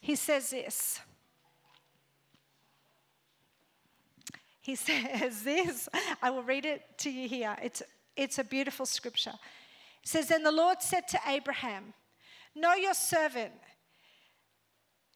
[0.00, 1.00] He says this.
[4.64, 5.88] He says this.
[6.22, 7.56] I will read it to you here.
[7.62, 7.82] It's,
[8.16, 9.34] it's a beautiful scripture.
[10.02, 11.92] It says, Then the Lord said to Abraham,
[12.56, 13.52] Know your servant.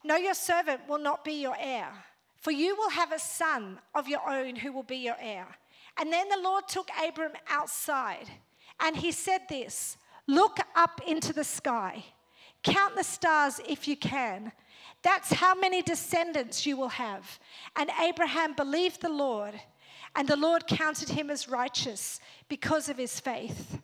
[0.05, 1.89] No, your servant will not be your heir,
[2.37, 5.47] for you will have a son of your own who will be your heir.
[5.99, 8.29] And then the Lord took Abram outside,
[8.81, 9.97] and he said this
[10.27, 12.05] Look up into the sky,
[12.63, 14.53] count the stars if you can.
[15.09, 17.41] That's how many descendants you will have.
[17.77, 19.59] And Abraham believed the Lord,
[20.15, 23.79] and the Lord counted him as righteous because of his faith.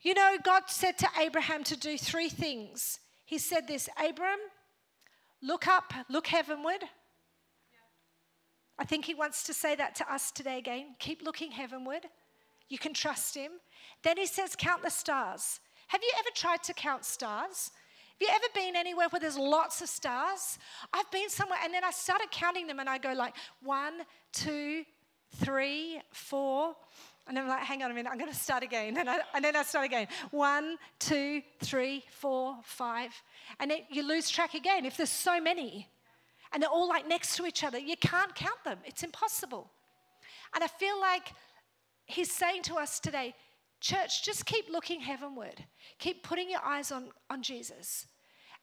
[0.00, 3.00] You know, God said to Abraham to do three things.
[3.26, 4.38] He said this Abram,
[5.42, 6.84] look up, look heavenward.
[8.78, 10.94] I think he wants to say that to us today again.
[10.98, 12.06] Keep looking heavenward.
[12.70, 13.52] You can trust him.
[14.02, 15.60] Then he says, Count the stars.
[15.88, 17.70] Have you ever tried to count stars?
[18.20, 20.58] Have you ever been anywhere where there's lots of stars?
[20.92, 24.00] I've been somewhere and then I started counting them and I go like one,
[24.32, 24.84] two,
[25.36, 26.74] three, four.
[27.28, 28.96] And then I'm like, hang on a minute, I'm going to start again.
[28.98, 30.08] And, I, and then I start again.
[30.32, 33.12] One, two, three, four, five.
[33.60, 35.86] And then you lose track again if there's so many.
[36.52, 37.78] And they're all like next to each other.
[37.78, 39.70] You can't count them, it's impossible.
[40.56, 41.32] And I feel like
[42.06, 43.34] he's saying to us today,
[43.80, 45.64] church, just keep looking heavenward.
[45.98, 48.06] Keep putting your eyes on, on Jesus.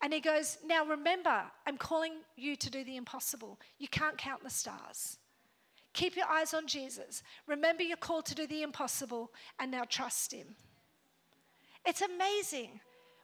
[0.02, 3.60] And he goes, Now remember, I'm calling you to do the impossible.
[3.78, 5.18] You can't count the stars.
[5.94, 7.24] Keep your eyes on Jesus.
[7.48, 10.56] Remember, you're called to do the impossible, and now trust Him.
[11.86, 12.82] It's amazing.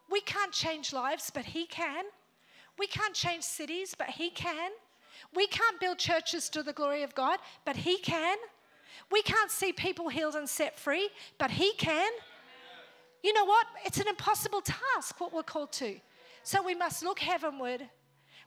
[0.10, 2.06] We can't change lives, but He can.
[2.80, 4.72] We can't change cities, but He can.
[5.36, 8.38] We can't build churches to the glory of God, but He can.
[9.12, 12.12] We can't see people healed and set free, but He can.
[13.24, 13.68] You know what?
[13.86, 15.96] It's an impossible task, what we're called to.
[16.44, 17.88] So we must look heavenward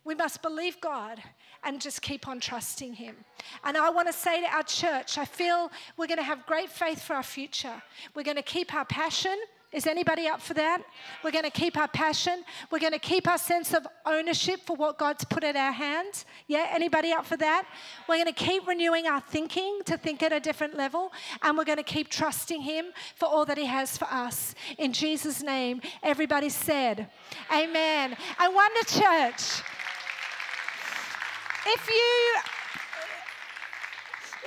[0.05, 1.23] we must believe God
[1.63, 3.17] and just keep on trusting Him.
[3.65, 6.69] And I want to say to our church, I feel we're going to have great
[6.69, 7.83] faith for our future.
[8.15, 9.37] We're going to keep our passion.
[9.75, 10.83] Is anybody up for that?
[11.25, 12.45] We're going to keep our passion.
[12.71, 16.27] We're going to keep our sense of ownership for what God's put in our hands.
[16.47, 17.67] Yeah, anybody up for that?
[18.09, 21.13] We're going to keep renewing our thinking to think at a different level.
[21.43, 24.55] And we're going to keep trusting Him for all that He has for us.
[24.79, 27.09] In Jesus' name, everybody said,
[27.53, 28.17] Amen.
[28.39, 29.61] I wonder, church.
[31.67, 32.54] If you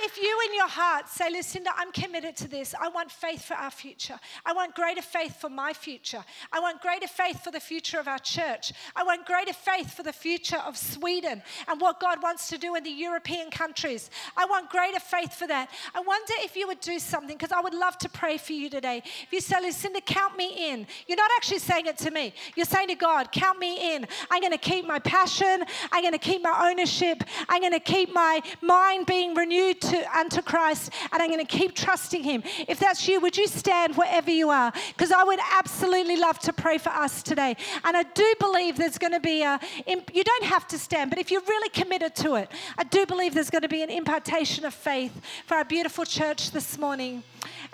[0.00, 3.54] if you in your heart say, Lucinda, I'm committed to this, I want faith for
[3.54, 4.18] our future.
[4.44, 6.24] I want greater faith for my future.
[6.52, 8.72] I want greater faith for the future of our church.
[8.94, 12.74] I want greater faith for the future of Sweden and what God wants to do
[12.74, 14.10] in the European countries.
[14.36, 15.70] I want greater faith for that.
[15.94, 18.70] I wonder if you would do something because I would love to pray for you
[18.70, 19.02] today.
[19.04, 22.34] If you say, Lucinda, count me in, you're not actually saying it to me.
[22.56, 24.06] You're saying to God, count me in.
[24.30, 25.64] I'm going to keep my passion.
[25.92, 27.24] I'm going to keep my ownership.
[27.48, 31.58] I'm going to keep my mind being renewed to, unto Christ and I'm going to
[31.58, 32.42] keep trusting Him.
[32.66, 34.72] If that's you, would you stand wherever you are?
[34.88, 37.56] Because I would absolutely love to pray for us today.
[37.84, 41.18] And I do believe there's going to be a, you don't have to stand, but
[41.18, 44.64] if you're really committed to it, I do believe there's going to be an impartation
[44.64, 47.22] of faith for our beautiful church this morning.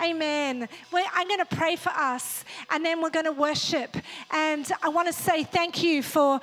[0.03, 0.69] Amen.
[0.93, 3.97] I'm going to pray for us and then we're going to worship.
[4.31, 6.41] And I want to say thank you for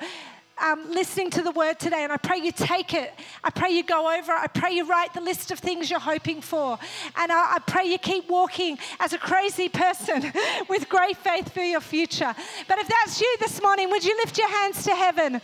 [0.62, 3.12] um, listening to the word today, and I pray you take it.
[3.42, 4.32] I pray you go over.
[4.32, 6.78] I pray you write the list of things you're hoping for.
[7.16, 10.32] And I, I pray you keep walking as a crazy person
[10.68, 12.34] with great faith for your future.
[12.68, 15.32] But if that's you this morning, would you lift your hands to heaven?
[15.32, 15.42] Kind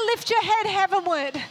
[0.00, 1.42] of lift your head heavenward.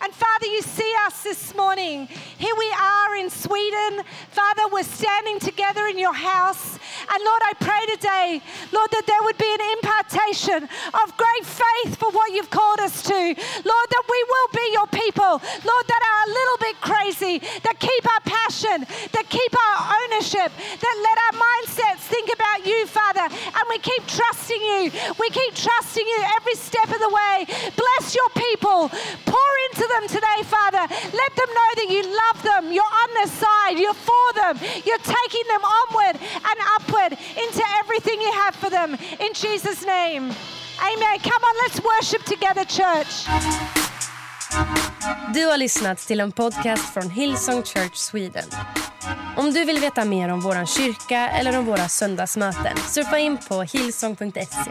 [0.00, 2.06] And Father, you see us this morning.
[2.38, 4.04] Here we are in Sweden.
[4.30, 6.78] Father, we're standing together in your house.
[7.10, 8.40] And Lord, I pray today,
[8.70, 10.68] Lord, that there would be an impartation
[11.02, 13.18] of great faith for what you've called us to.
[13.18, 15.42] Lord, that we will be your people.
[15.42, 20.52] Lord, that are a little bit crazy, that keep our passion, that keep our ownership,
[20.54, 24.92] that let our mindsets think about you, Father, And we keep trusting you.
[25.18, 27.50] We keep trusting you every step of the way.
[27.74, 28.92] Bless your people.
[29.26, 30.84] Pour into them today, Father.
[31.22, 32.72] Let them know that you love them.
[32.72, 33.76] You're on their side.
[33.82, 34.54] You're for them.
[34.86, 36.16] You're taking them onward
[36.48, 37.12] and upward
[37.44, 38.90] into everything you have for them.
[39.20, 40.24] In Jesus' name.
[40.90, 41.16] Amen.
[41.30, 43.26] Come on, let's worship together, church.
[45.34, 48.50] Du har lyssnat till en podcast från Hillsong Church Sweden.
[49.36, 53.62] Om du vill veta mer om vår kyrka eller om våra söndagsmöten surfa in på
[53.62, 54.70] hillsong.se.